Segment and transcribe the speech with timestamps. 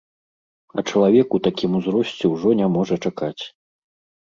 [0.81, 3.39] А чалавек у такім узросце ўжо не можа чакаць.